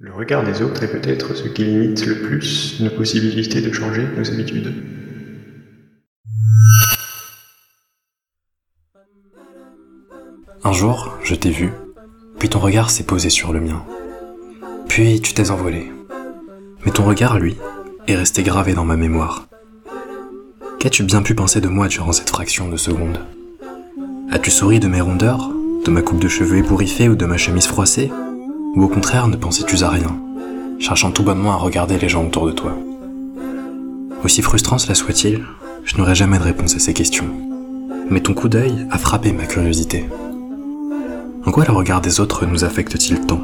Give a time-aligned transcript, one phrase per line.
[0.00, 4.06] Le regard des autres est peut-être ce qui limite le plus nos possibilités de changer
[4.16, 4.72] nos habitudes.
[10.62, 11.72] Un jour, je t'ai vu,
[12.38, 13.84] puis ton regard s'est posé sur le mien.
[14.86, 15.90] Puis tu t'es envolé.
[16.86, 17.56] Mais ton regard, lui,
[18.06, 19.48] est resté gravé dans ma mémoire.
[20.78, 23.18] Qu'as-tu bien pu penser de moi durant cette fraction de seconde?
[24.30, 25.50] As-tu souri de mes rondeurs,
[25.84, 28.12] de ma coupe de cheveux ébouriffée ou de ma chemise froissée?
[28.78, 30.16] Ou au contraire ne pensais-tu à rien,
[30.78, 32.78] cherchant tout bonnement à regarder les gens autour de toi?
[34.22, 35.44] Aussi frustrant cela soit-il,
[35.82, 37.26] je n'aurai jamais de réponse à ces questions.
[38.08, 40.08] Mais ton coup d'œil a frappé ma curiosité.
[41.44, 43.40] En quoi le regard des autres nous affecte-t-il tant?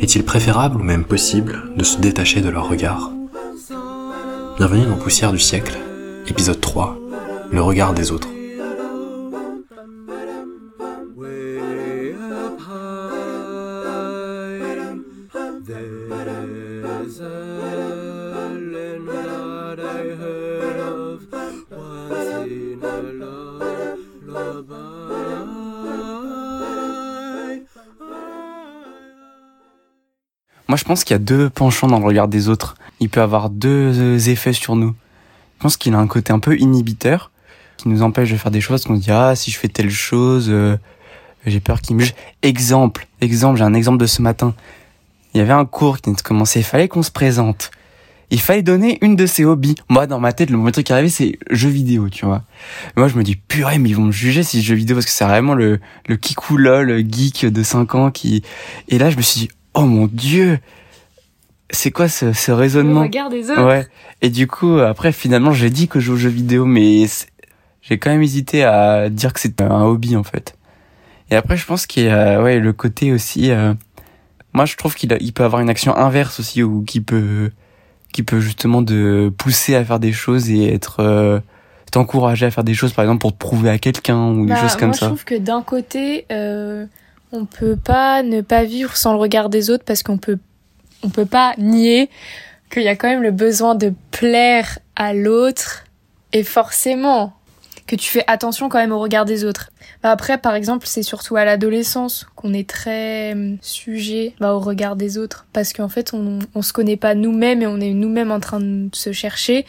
[0.00, 3.12] Est-il préférable ou même possible de se détacher de leur regard?
[4.56, 5.78] Bienvenue dans Poussière du siècle,
[6.26, 6.98] épisode 3,
[7.52, 8.26] le regard des autres.
[30.70, 32.76] Moi, je pense qu'il y a deux penchants dans le regard des autres.
[33.00, 34.94] Il peut avoir deux effets sur nous.
[35.58, 37.32] Je pense qu'il a un côté un peu inhibiteur,
[37.76, 39.90] qui nous empêche de faire des choses, qu'on se dit, ah, si je fais telle
[39.90, 40.76] chose, euh,
[41.44, 42.04] j'ai peur qu'il me...
[42.42, 44.54] Exemple, exemple, j'ai un exemple de ce matin.
[45.34, 47.72] Il y avait un cours qui commencer, il fallait qu'on se présente.
[48.30, 49.74] Il fallait donner une de ses hobbies.
[49.88, 52.44] Moi, dans ma tête, le premier truc qui arrivait, c'est jeux vidéo, tu vois.
[52.96, 55.10] moi, je me dis, purée, mais ils vont me juger si jeux vidéo, parce que
[55.10, 58.44] c'est vraiment le, le kikou lol geek de 5 ans qui...
[58.88, 59.48] Et là, je me suis dit,
[59.80, 60.58] oh mon dieu,
[61.70, 63.00] c'est quoi ce, ce raisonnement?
[63.00, 63.64] Le regard des autres.
[63.64, 63.86] Ouais.
[64.22, 67.06] Et du coup, après, finalement, j'ai dit que je joue aux jeux vidéo, mais
[67.82, 70.56] j'ai quand même hésité à dire que c'était un hobby, en fait.
[71.30, 73.72] Et après, je pense qu'il y a, ouais, le côté aussi, euh,
[74.52, 77.50] moi, je trouve qu'il il peut avoir une action inverse aussi, ou qui peut,
[78.12, 81.38] qui peut justement de pousser à faire des choses et être, euh,
[81.92, 84.60] t'encourager à faire des choses, par exemple, pour te prouver à quelqu'un, ou des Bah,
[84.60, 85.06] choses comme moi, ça.
[85.06, 86.84] je trouve que d'un côté, euh,
[87.32, 90.38] on peut pas ne pas vivre sans le regard des autres parce qu'on peut,
[91.02, 92.10] on peut pas nier
[92.70, 95.84] qu'il y a quand même le besoin de plaire à l'autre
[96.32, 97.34] et forcément
[97.86, 99.70] que tu fais attention quand même au regard des autres.
[100.02, 104.60] Bah, après, par exemple, c'est surtout à l'adolescence qu'on est très hum, sujet bah, au
[104.60, 107.92] regard des autres parce qu'en fait, on, on se connaît pas nous-mêmes et on est
[107.92, 109.66] nous-mêmes en train de se chercher.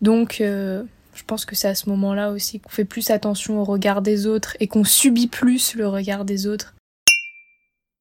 [0.00, 0.82] Donc, euh,
[1.14, 4.26] je pense que c'est à ce moment-là aussi qu'on fait plus attention au regard des
[4.26, 6.74] autres et qu'on subit plus le regard des autres.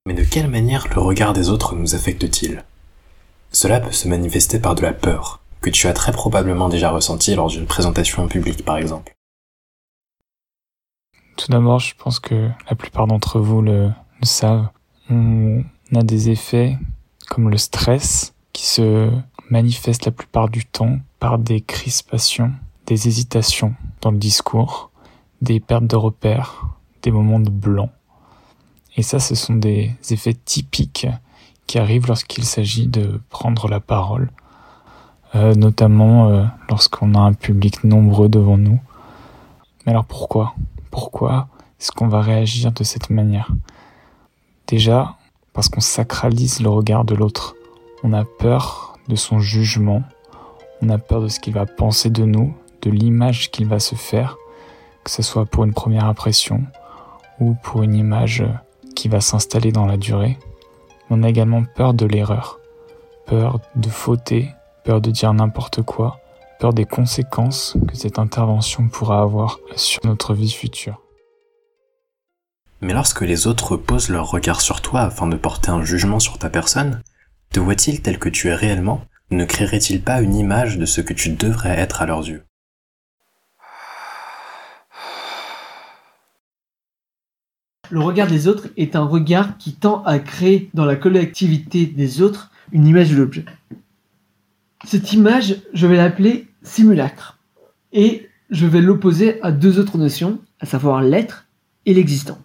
[0.05, 2.63] Mais de quelle manière le regard des autres nous affecte-t-il?
[3.51, 7.35] Cela peut se manifester par de la peur, que tu as très probablement déjà ressenti
[7.35, 9.13] lors d'une présentation en public par exemple.
[11.37, 13.89] Tout d'abord, je pense que la plupart d'entre vous le,
[14.21, 14.69] le savent.
[15.09, 15.63] On
[15.93, 16.77] a des effets
[17.29, 19.09] comme le stress qui se
[19.49, 22.53] manifeste la plupart du temps par des crispations,
[22.87, 24.91] des hésitations dans le discours,
[25.41, 26.65] des pertes de repères,
[27.01, 27.89] des moments de blanc.
[28.97, 31.07] Et ça, ce sont des effets typiques
[31.67, 34.29] qui arrivent lorsqu'il s'agit de prendre la parole,
[35.35, 38.79] euh, notamment euh, lorsqu'on a un public nombreux devant nous.
[39.85, 40.53] Mais alors pourquoi?
[40.89, 41.47] Pourquoi
[41.79, 43.51] est-ce qu'on va réagir de cette manière?
[44.67, 45.15] Déjà,
[45.53, 47.55] parce qu'on sacralise le regard de l'autre.
[48.03, 50.03] On a peur de son jugement,
[50.81, 53.95] on a peur de ce qu'il va penser de nous, de l'image qu'il va se
[53.95, 54.37] faire,
[55.03, 56.63] que ce soit pour une première impression
[57.39, 58.43] ou pour une image
[58.95, 60.37] qui va s'installer dans la durée.
[61.09, 62.59] On a également peur de l'erreur,
[63.25, 64.49] peur de fauter,
[64.83, 66.19] peur de dire n'importe quoi,
[66.59, 71.01] peur des conséquences que cette intervention pourra avoir sur notre vie future.
[72.81, 76.39] Mais lorsque les autres posent leur regard sur toi afin de porter un jugement sur
[76.39, 77.01] ta personne,
[77.51, 79.01] te voient-ils tel que tu es réellement?
[79.29, 82.43] Ne créeraient-ils pas une image de ce que tu devrais être à leurs yeux?
[87.91, 92.21] Le regard des autres est un regard qui tend à créer dans la collectivité des
[92.21, 93.43] autres une image de l'objet.
[94.85, 97.37] Cette image, je vais l'appeler simulacre.
[97.91, 101.47] Et je vais l'opposer à deux autres notions, à savoir l'être
[101.85, 102.37] et l'existant.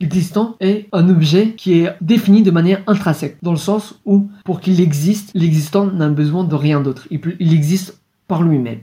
[0.00, 4.60] L'existant est un objet qui est défini de manière intrinsèque, dans le sens où, pour
[4.60, 7.08] qu'il existe, l'existant n'a besoin de rien d'autre.
[7.10, 8.80] Il, existe par lui-même.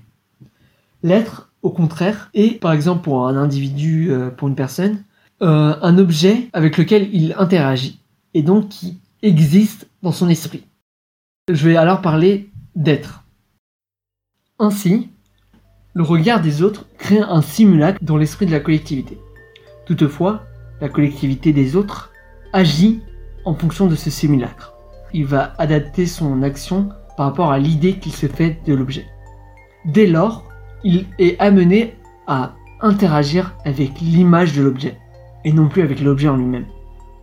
[1.01, 5.03] L'être, au contraire, est, par exemple pour un individu, euh, pour une personne,
[5.41, 7.99] euh, un objet avec lequel il interagit,
[8.35, 10.63] et donc qui existe dans son esprit.
[11.51, 13.23] Je vais alors parler d'être.
[14.59, 15.09] Ainsi,
[15.95, 19.17] le regard des autres crée un simulacre dans l'esprit de la collectivité.
[19.88, 20.43] Toutefois,
[20.79, 22.11] la collectivité des autres
[22.53, 23.01] agit
[23.43, 24.73] en fonction de ce simulacre.
[25.11, 29.07] Il va adapter son action par rapport à l'idée qu'il se fait de l'objet.
[29.85, 30.47] Dès lors,
[30.83, 31.95] il est amené
[32.27, 34.97] à interagir avec l'image de l'objet
[35.45, 36.67] et non plus avec l'objet en lui-même,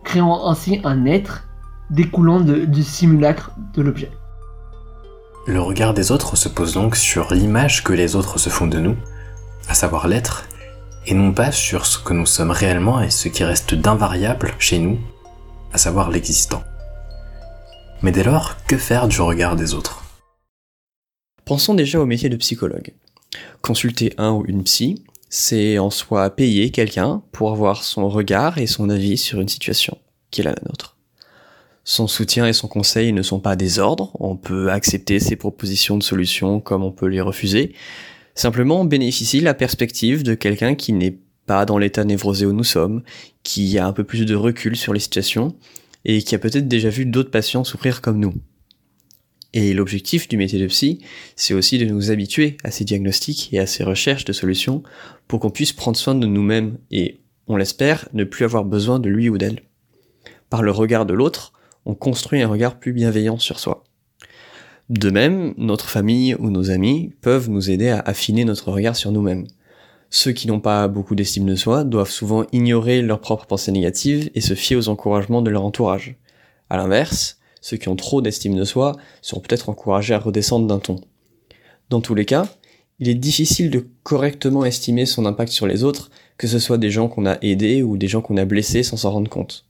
[0.03, 1.47] créant ainsi un être
[1.89, 4.11] découlant de- du simulacre de l'objet.
[5.47, 8.79] Le regard des autres se pose donc sur l'image que les autres se font de
[8.79, 8.95] nous,
[9.67, 10.45] à savoir l'être,
[11.07, 14.77] et non pas sur ce que nous sommes réellement et ce qui reste d'invariable chez
[14.77, 14.99] nous,
[15.73, 16.63] à savoir l'existant.
[18.01, 20.03] Mais dès lors, que faire du regard des autres?
[21.45, 22.93] Pensons déjà au métier de psychologue.
[23.61, 28.67] Consulter un ou une psy, c'est en soi payer quelqu'un pour avoir son regard et
[28.67, 29.97] son avis sur une situation
[30.31, 30.97] qui est la nôtre.
[31.83, 35.97] Son soutien et son conseil ne sont pas des ordres, on peut accepter ses propositions
[35.97, 37.73] de solutions comme on peut les refuser.
[38.35, 42.53] Simplement, on bénéficie de la perspective de quelqu'un qui n'est pas dans l'état névrosé où
[42.53, 43.01] nous sommes,
[43.41, 45.55] qui a un peu plus de recul sur les situations
[46.05, 48.33] et qui a peut-être déjà vu d'autres patients souffrir comme nous.
[49.53, 50.99] Et l'objectif du métier de psy,
[51.35, 54.83] c'est aussi de nous habituer à ces diagnostics et à ces recherches de solutions
[55.27, 59.09] pour qu'on puisse prendre soin de nous-mêmes et, on l'espère, ne plus avoir besoin de
[59.09, 59.63] lui ou d'elle.
[60.49, 61.53] Par le regard de l'autre,
[61.85, 63.83] on construit un regard plus bienveillant sur soi.
[64.89, 69.11] De même, notre famille ou nos amis peuvent nous aider à affiner notre regard sur
[69.11, 69.47] nous-mêmes.
[70.11, 74.31] Ceux qui n'ont pas beaucoup d'estime de soi doivent souvent ignorer leurs propres pensées négatives
[74.33, 76.15] et se fier aux encouragements de leur entourage.
[76.69, 80.79] À l'inverse, ceux qui ont trop d'estime de soi seront peut-être encouragés à redescendre d'un
[80.79, 81.01] ton.
[81.89, 82.47] Dans tous les cas,
[82.99, 86.91] il est difficile de correctement estimer son impact sur les autres, que ce soit des
[86.91, 89.65] gens qu'on a aidés ou des gens qu'on a blessés sans s'en rendre compte.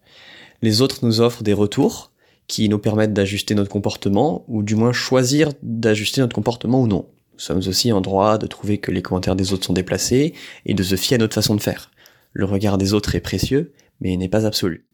[0.61, 2.11] Les autres nous offrent des retours
[2.47, 7.05] qui nous permettent d'ajuster notre comportement, ou du moins choisir d'ajuster notre comportement ou non.
[7.33, 10.33] Nous sommes aussi en droit de trouver que les commentaires des autres sont déplacés
[10.65, 11.91] et de se fier à notre façon de faire.
[12.33, 13.71] Le regard des autres est précieux,
[14.01, 14.88] mais n'est pas absolu.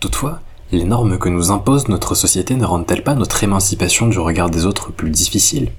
[0.00, 0.40] Toutefois,
[0.72, 4.66] les normes que nous impose notre société ne rendent-elles pas notre émancipation du regard des
[4.66, 5.70] autres plus difficile?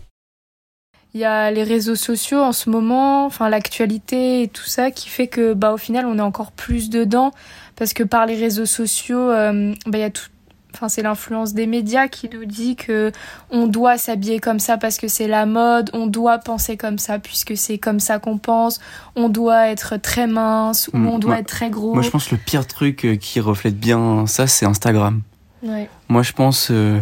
[1.13, 5.09] Il y a les réseaux sociaux en ce moment, enfin l'actualité et tout ça qui
[5.09, 7.31] fait que bah au final on est encore plus dedans.
[7.75, 10.29] Parce que par les réseaux sociaux euh, bah il y a tout
[10.73, 13.11] enfin c'est l'influence des médias qui nous dit que
[13.49, 17.19] on doit s'habiller comme ça parce que c'est la mode, on doit penser comme ça
[17.19, 18.79] puisque c'est comme ça qu'on pense,
[19.15, 21.93] on doit être très mince ou Mm, on doit moi- être très gros.
[21.93, 25.21] Moi, je pense que le pire truc euh, qui reflète bien ça, c'est Instagram.
[25.63, 25.89] Ouais.
[26.09, 26.99] Moi, je pense euh,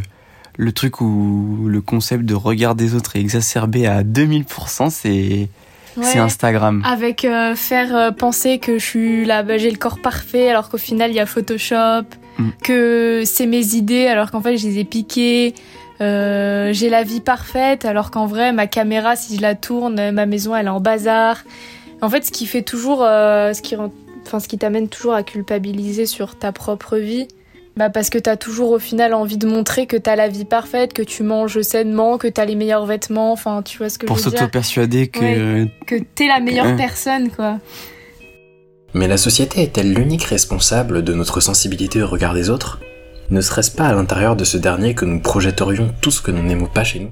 [0.57, 5.50] le truc où le concept de regard des autres est exacerbé à 2000%, c'est
[6.01, 6.19] c'est.
[6.19, 6.81] Instagram.
[6.85, 10.69] Avec euh, faire euh, penser que je suis là, bah, j'ai le corps parfait, alors
[10.69, 12.03] qu'au final il y a Photoshop,
[12.37, 12.49] Mm.
[12.63, 15.53] que c'est mes idées, alors qu'en fait je les ai piquées.
[16.01, 20.25] Euh, j'ai la vie parfaite, alors qu'en vrai ma caméra, si je la tourne, ma
[20.25, 21.37] maison elle est en bazar.
[22.01, 23.91] En fait, ce qui fait toujours, euh, ce qui rend,
[24.25, 27.27] enfin ce qui t'amène toujours à culpabiliser sur ta propre vie.
[27.77, 30.93] Bah parce que t'as toujours au final envie de montrer que t'as la vie parfaite,
[30.93, 34.17] que tu manges sainement, que t'as les meilleurs vêtements, enfin tu vois ce que Pour
[34.17, 34.39] je veux dire?
[34.39, 35.19] s'auto-persuader que
[35.63, 35.67] Ouais.
[35.85, 36.75] que t'es la meilleure Ouais.
[36.77, 37.59] personne, quoi.
[38.95, 42.80] Mais la société est-elle l'unique responsable de notre sensibilité au regard des autres?
[43.30, 46.42] Ne serait-ce pas à l'intérieur de ce dernier que nous projetterions tout ce que nous
[46.42, 47.12] n'aimons pas chez nous?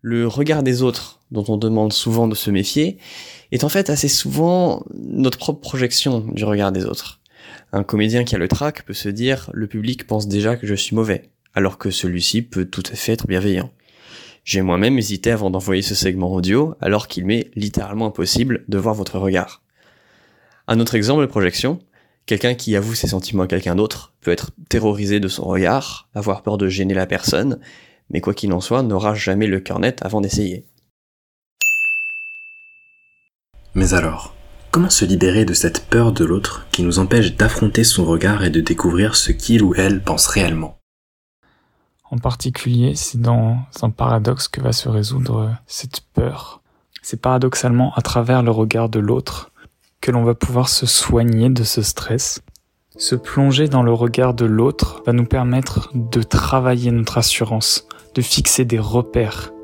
[0.00, 2.98] Le regard des autres, dont on demande souvent de se méfier,
[3.50, 7.18] est en fait assez souvent notre propre projection du regard des autres.
[7.72, 10.76] Un comédien qui a le trac peut se dire le public pense déjà que je
[10.76, 13.72] suis mauvais, alors que celui-ci peut tout à fait être bienveillant.
[14.44, 18.94] J'ai moi-même hésité avant d'envoyer ce segment audio, alors qu'il m'est littéralement impossible de voir
[18.94, 19.63] votre regard.
[20.66, 21.78] Un autre exemple de projection,
[22.24, 26.42] quelqu'un qui avoue ses sentiments à quelqu'un d'autre peut être terrorisé de son regard, avoir
[26.42, 27.60] peur de gêner la personne,
[28.08, 30.64] mais quoi qu'il en soit, n'aura jamais le cœur net avant d'essayer.
[33.74, 34.34] Mais alors,
[34.70, 38.50] comment se libérer de cette peur de l'autre qui nous empêche d'affronter son regard et
[38.50, 40.78] de découvrir ce qu'il ou elle pense réellement?
[42.10, 46.62] En particulier, c'est dans un paradoxe que va se résoudre cette peur.
[47.02, 49.50] C'est paradoxalement à travers le regard de l'autre
[50.04, 52.42] que l'on va pouvoir se soigner de ce stress.
[52.94, 58.20] Se plonger dans le regard de l'autre va nous permettre de travailler notre assurance, de
[58.20, 59.54] fixer des repères.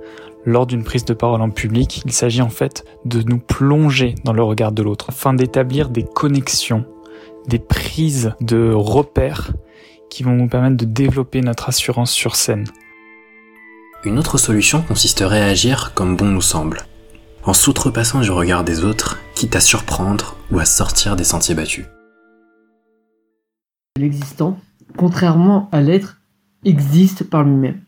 [0.46, 4.32] Lors d'une prise de parole en public, il s'agit en fait de nous plonger dans
[4.32, 6.86] le regard de l'autre afin d'établir des connexions,
[7.46, 9.52] des prises de repères
[10.08, 12.64] qui vont nous permettre de développer notre assurance sur scène.
[14.04, 16.86] Une autre solution consisterait à agir comme bon nous semble,
[17.44, 21.86] en s'outrepassant du regard des autres, quitte à surprendre ou à sortir des sentiers battus.
[23.96, 24.58] L'existant,
[24.96, 26.20] contrairement à l'être,
[26.64, 27.80] existe par lui-même.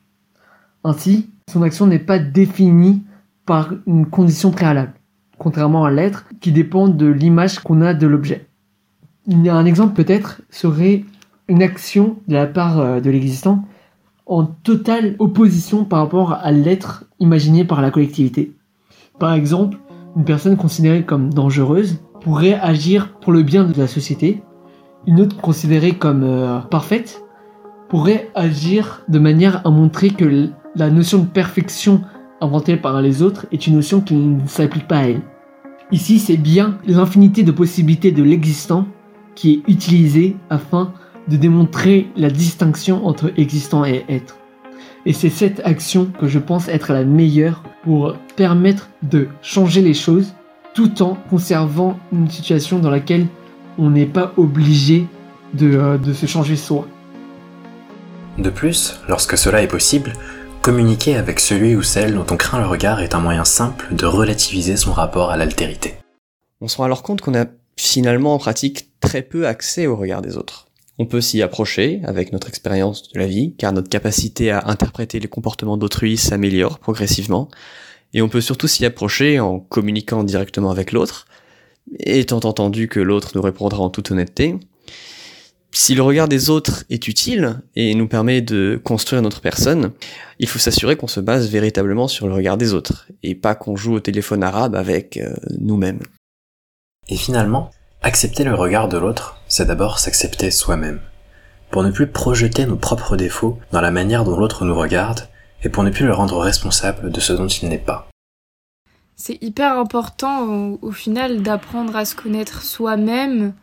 [0.85, 3.02] Ainsi, son action n'est pas définie
[3.47, 4.94] par une condition préalable.
[5.38, 8.47] contrairement à l'être, qui dépend de l'image qu'on a de l'objet.
[9.28, 11.04] Un exemple peut-être serait
[11.49, 13.64] une action de la part euh, de l'existant
[14.26, 18.52] en totale opposition par rapport à l'être imaginé par la collectivité.
[19.23, 19.79] Par exemple,
[20.17, 24.43] une personne considérée comme dangereuse pourrait agir pour le bien de la société,
[25.07, 27.23] une autre considérée comme euh, parfaite
[27.88, 32.00] pourrait agir de manière à montrer que la notion de perfection
[32.41, 35.23] inventée par les autres est une notion qui ne s'applique pas à elle.
[35.93, 38.88] Ici, c'est bien l'infinité de possibilités de l'existant
[39.37, 40.95] qui est utilisée afin
[41.29, 44.37] de démontrer la distinction entre existant et être.
[45.07, 49.94] Et c'est cette action que je pense être la meilleure pour permettre de changer les
[49.94, 50.32] choses
[50.74, 53.26] tout en conservant une situation dans laquelle
[53.78, 55.06] on n'est pas obligé
[55.54, 56.86] de, euh, de se changer soi.
[58.38, 60.14] De plus, lorsque cela est possible,
[60.62, 64.06] communiquer avec celui ou celle dont on craint le regard est un moyen simple de
[64.06, 65.94] relativiser son rapport à l'altérité.
[66.60, 67.46] On se rend alors compte qu'on a
[67.76, 70.66] finalement en pratique très peu accès au regard des autres.
[70.99, 75.20] On peut s'y approcher avec notre expérience de la vie, car notre capacité à interpréter
[75.20, 77.49] les comportements d'autrui s'améliore progressivement,
[78.14, 81.26] et on peut surtout s'y approcher en communiquant directement avec l'autre,
[81.99, 84.56] étant entendu que l'autre nous répondra en toute honnêteté.
[85.75, 89.92] Si le regard des autres est utile et nous permet de construire notre personne,
[90.38, 93.76] il faut s'assurer qu'on se base véritablement sur le regard des autres, et pas qu'on
[93.76, 96.02] joue au téléphone arabe avec euh, nous-mêmes.
[97.08, 97.70] Et finalement,
[98.02, 101.00] accepter le regard de l'autre, c'est d'abord s'accepter soi-même.
[101.71, 105.28] Pour ne plus projeter nos propres défauts dans la manière dont l'autre nous regarde,
[105.62, 108.09] et pour ne plus le rendre responsable de ce dont il n'est pas.
[109.14, 113.54] C'est hyper important au, final d'apprendre à se connaître soi-même,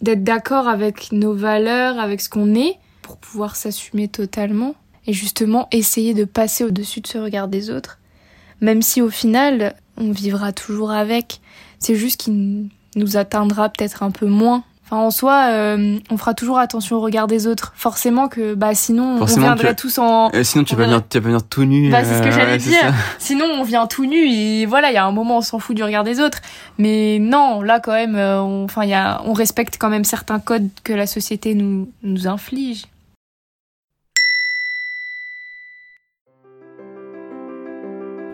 [0.00, 4.74] d'être d'accord avec nos valeurs, avec ce qu'on est, pour pouvoir s'assumer totalement,
[5.06, 8.00] et justement essayer de passer au-dessus de ce regard des autres,
[8.60, 11.40] même si au final on vivra toujours avec.
[11.78, 16.34] C'est juste qu'il nous atteindra peut-être un peu moins Enfin, en soi, euh, on fera
[16.34, 17.72] toujours attention au regard des autres.
[17.74, 20.30] Forcément que, bah, sinon, Forcément, on viendrait tu- tous en.
[20.34, 21.90] Euh, sinon, tu on vas, venir, tu vas venir tout nu.
[21.90, 22.92] Bah, c'est ce que euh, j'allais ouais, dire.
[23.18, 25.74] Sinon, on vient tout nu et voilà, il y a un moment, on s'en fout
[25.74, 26.40] du regard des autres.
[26.76, 30.04] Mais non, là, quand même, euh, on, enfin, il y a, on respecte quand même
[30.04, 32.84] certains codes que la société nous, nous inflige.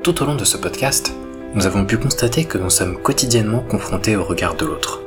[0.02, 1.14] Tout au long de ce podcast,
[1.54, 5.02] nous avons pu constater que nous sommes quotidiennement confrontés au regard de l'autre.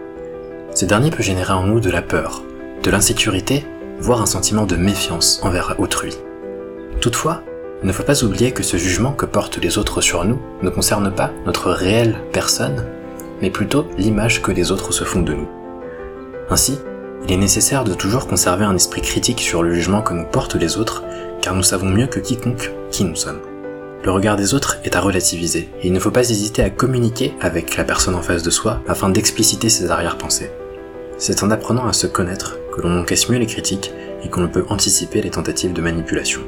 [0.76, 2.44] Ce dernier peut générer en nous de la peur,
[2.84, 3.66] de l'insécurité,
[4.00, 6.14] voire un sentiment de méfiance envers autrui.
[7.00, 7.44] Toutefois,
[7.82, 10.70] il ne faut pas oublier que ce jugement que portent les autres sur nous ne
[10.70, 12.86] concerne pas notre réelle personne,
[13.42, 15.48] mais plutôt l'image que les autres se font de nous.
[16.50, 16.78] Ainsi,
[17.26, 20.56] il est nécessaire de toujours conserver un esprit critique sur le jugement que nous portent
[20.56, 21.04] les autres,
[21.42, 23.40] car nous savons mieux que quiconque qui nous sommes.
[24.04, 27.34] Le regard des autres est à relativiser, et il ne faut pas hésiter à communiquer
[27.40, 30.52] avec la personne en face de soi afin d'expliciter ses arrière-pensées.
[31.18, 34.66] C'est en apprenant à se connaître que l'on encaisse mieux les critiques et qu'on peut
[34.68, 36.42] anticiper les tentatives de manipulation.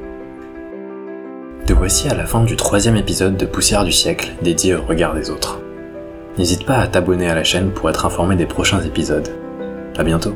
[1.66, 5.16] Te voici à la fin du troisième épisode de Poussière du siècle dédié au regard
[5.16, 5.62] des autres.
[6.38, 9.30] N'hésite pas à t'abonner à la chaîne pour être informé des prochains épisodes.
[9.98, 10.36] À bientôt